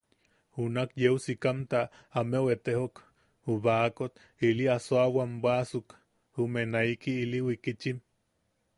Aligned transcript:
Junak 0.57 0.91
yeu 1.01 1.17
sikamta 1.25 1.79
ameu 2.19 2.45
etejok, 2.55 2.93
ju 3.45 3.53
baakot 3.65 4.13
ili 4.47 4.65
asoawam 4.77 5.31
bwaʼasuk, 5.41 5.87
jume 6.33 6.61
naiki 6.73 7.11
ili 7.23 7.39
wikitchim. 7.47 7.97